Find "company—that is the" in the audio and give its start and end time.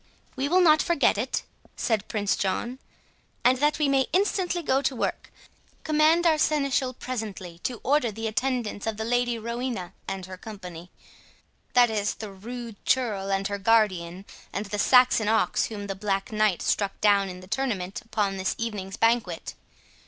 10.37-12.31